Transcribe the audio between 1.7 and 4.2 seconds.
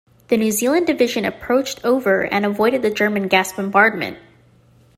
over and avoided the German gas bombardment.